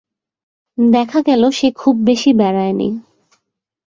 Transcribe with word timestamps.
দেখা 0.77 1.19
গেল, 1.21 1.43
সে 1.49 1.67
খুব 1.71 1.95
বেশি 2.05 2.31
বেড়ায় 2.33 2.73
নি। 2.73 2.89